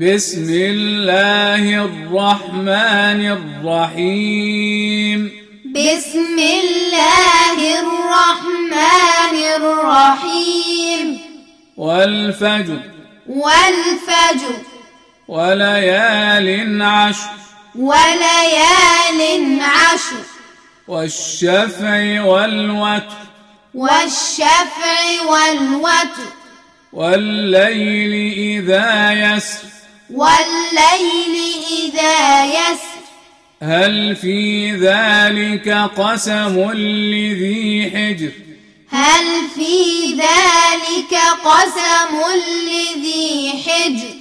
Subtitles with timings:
[0.00, 3.20] بسم الله الرحمن
[3.64, 5.30] الرحيم.
[5.72, 11.18] بسم الله الرحمن الرحيم.
[11.76, 12.80] والفجر.
[13.26, 14.56] والفجر.
[15.28, 17.30] وليال عشر.
[17.74, 20.22] وليال عشر.
[20.88, 23.16] والشفع والوتر.
[23.74, 26.30] والشفع والوتر.
[26.92, 29.75] والليل إذا يسر.
[30.10, 31.34] والليل
[31.82, 32.96] إذا يسر.
[33.62, 38.32] هل في ذلك قسم لذي حجر؟
[38.90, 41.14] هل في ذلك
[41.44, 42.16] قسم
[42.66, 44.16] لذي حجر؟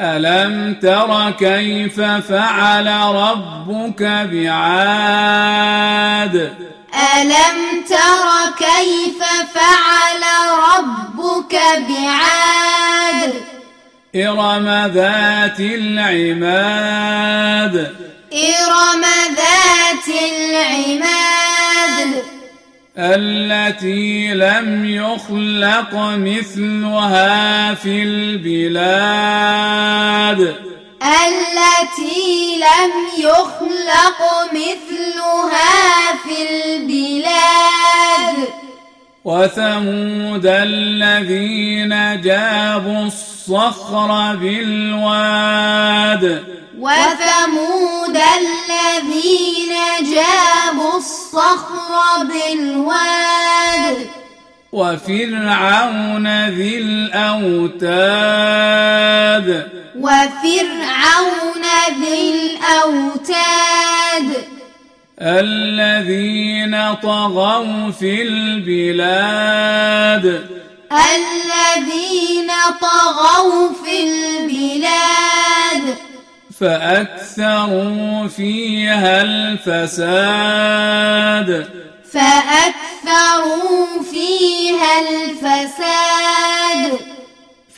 [0.00, 5.54] ألم تر كيف فعل ربك بعاد؟
[7.16, 8.26] ألم تر
[8.58, 9.18] كيف
[9.54, 10.22] فعل
[10.76, 11.54] ربك
[11.88, 12.57] بعاد؟
[14.16, 16.96] إرم ذات العماد.
[18.32, 19.04] إرم
[19.36, 22.22] ذات العماد.
[22.98, 29.18] التي لم يخلق مثلها في البلاد.
[31.02, 34.20] التي لم يخلق
[34.52, 38.38] مثلها في البلاد.
[39.24, 43.08] وثمود الذين جابوا
[43.48, 46.24] الصخر بالواد.
[46.78, 49.74] وثمود الذين
[50.14, 54.06] جابوا الصخر بالواد.
[54.72, 57.88] وفرعون ذي الأوتاد.
[59.96, 61.64] وفرعون
[62.00, 63.48] ذي الأوتاد.
[65.20, 69.78] الذين طغوا في البلاد.
[70.92, 72.50] الذين
[72.80, 75.96] طغوا في البلاد.
[76.60, 79.88] فأكثروا فيها الفساد.
[82.12, 86.98] فأكثروا فيها الفساد.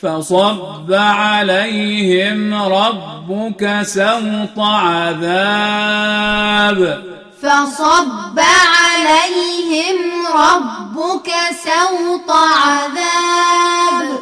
[0.01, 6.01] فصب عليهم ربك سوط عذاب.
[7.41, 9.97] فصب عليهم
[10.35, 11.29] ربك
[11.63, 14.19] سوط عذاب.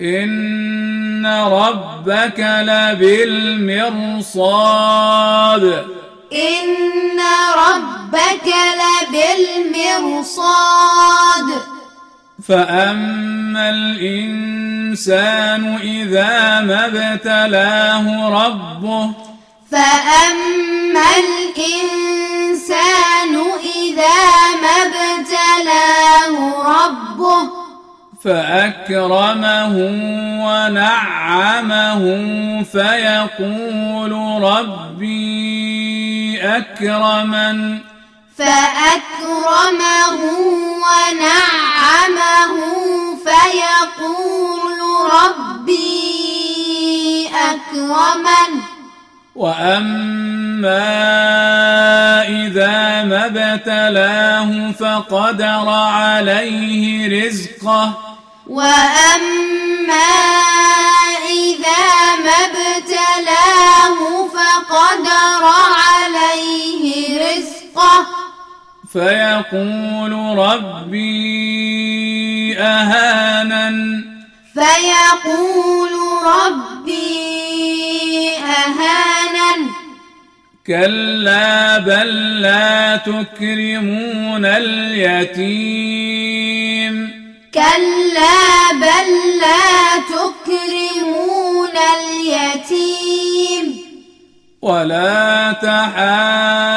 [0.00, 3.24] إن ربك لبالمرصاد.
[6.32, 7.20] إن
[7.58, 8.48] ربك
[8.82, 10.28] لبالمرصاد.
[12.48, 19.25] فأما الإنسان إذا ما ابتلاه ربه
[19.70, 22.76] فأما الإنسان
[23.64, 24.20] إذا
[24.62, 27.42] ما ابتلاه ربه
[28.24, 29.74] فأكرمه
[30.46, 32.02] ونعمه
[32.62, 34.12] فيقول
[34.42, 35.36] ربي
[36.42, 37.78] أكرمن
[38.38, 40.20] فأكرمه
[40.86, 42.54] ونعمه
[43.24, 44.78] فيقول
[45.12, 46.16] ربي
[47.34, 48.65] أكرمن
[49.36, 50.88] وأما
[52.28, 57.98] إذا ما ابتلاه فقدر عليه رزقه
[58.46, 60.08] وأما
[61.28, 63.98] إذا ما ابتلاه
[64.28, 65.42] فقدر
[65.84, 66.84] عليه
[67.20, 68.06] رزقه
[68.92, 71.78] فيقول ربي
[72.58, 74.04] أهانن
[74.54, 75.92] فيقول
[76.24, 77.45] ربي
[78.30, 79.70] أهانن
[80.66, 85.76] كلا بل لا تكرمون اليتيم.
[87.54, 89.08] كلا بل
[89.40, 93.66] لا تكرمون اليتيم.
[94.62, 96.75] ولا تحاضون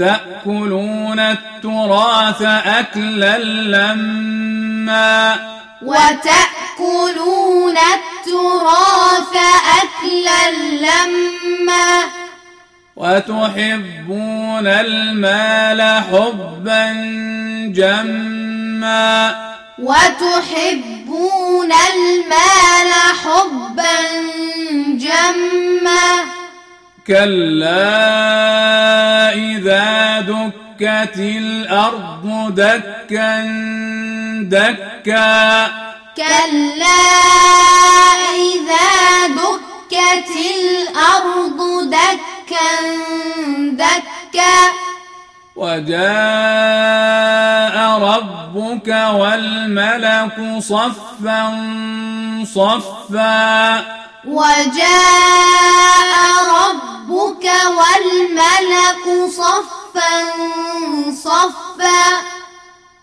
[0.00, 5.36] وتأكلون التراث أكلا لما
[5.82, 9.36] وتأكلون التراث
[9.82, 12.02] أكلا لما
[12.96, 16.92] وتحبون المال حبا
[17.74, 19.44] جما
[19.78, 22.92] وتحبون المال
[23.24, 23.96] حبا
[24.86, 26.34] جما
[27.06, 28.14] كلا
[29.34, 29.83] إذا
[30.20, 33.42] دكت الأرض دكا
[34.42, 35.66] دكا.
[36.16, 37.04] كلا
[38.34, 41.58] إذا دكت الأرض
[41.90, 42.68] دكا
[43.70, 44.56] دكا.
[45.56, 45.94] وجاء
[47.98, 51.40] ربك والملك صفا
[52.44, 53.84] صفا.
[54.24, 56.03] وجاء
[61.84, 62.24] صفا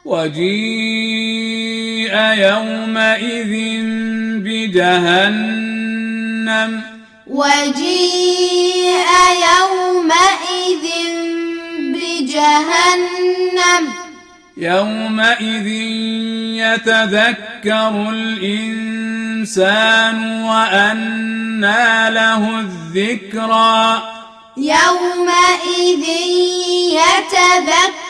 [0.06, 3.54] وجيء يومئذ
[4.44, 6.72] بجهنم.
[7.28, 9.10] وجيء
[9.50, 10.86] يومئذ
[11.94, 13.84] بجهنم.
[14.58, 15.68] يومئذ
[16.58, 24.02] يتذكر الإنسان وأنى له الذكرى.
[24.58, 26.06] يومئذ
[26.94, 28.01] يتذكر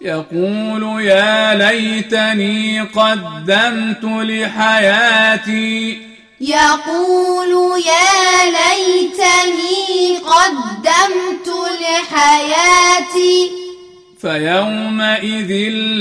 [0.00, 6.02] يقول يا ليتني قدمت لحياتي.
[6.40, 11.48] يقول يا ليتني قدمت
[11.80, 13.50] لحياتي.
[14.20, 15.52] فيومئذ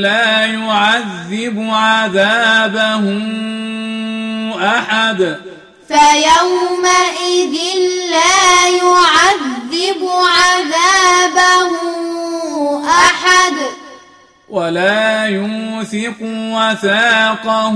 [0.01, 3.03] لا يعذب عذابه
[4.77, 5.54] أحد.
[5.87, 7.55] فيومئذ
[8.11, 11.71] لا يعذب عذابه
[12.89, 13.53] أحد.
[14.49, 17.75] ولا يوثق وثاقه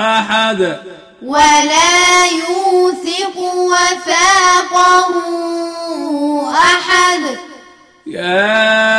[0.00, 0.78] أحد.
[1.22, 5.08] ولا يوثق وثاقه
[6.54, 7.22] أحد.
[8.06, 8.92] يا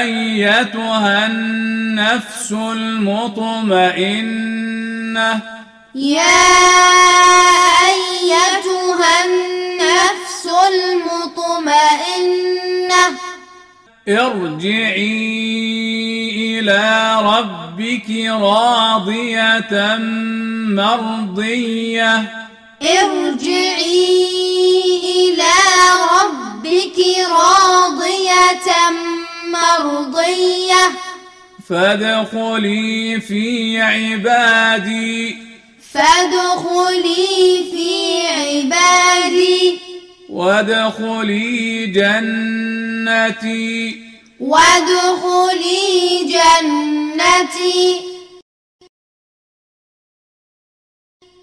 [0.00, 5.51] أيتها النفس المطمئنة
[5.94, 6.22] يا
[7.86, 11.82] أيتها النفس المطمئنة
[14.08, 15.50] ارجعي
[16.60, 19.98] إلى ربك راضية
[20.76, 22.14] مرضية.
[22.82, 24.16] ارجعي
[25.04, 25.54] إلى
[26.12, 26.98] ربك
[27.30, 28.68] راضية
[29.52, 30.84] مرضية.
[31.68, 35.51] فادخلي في عبادي
[35.94, 39.78] فادخلي في عبادي.
[40.30, 43.32] وادخلي جنتي.
[44.40, 48.11] وادخلي جنتي.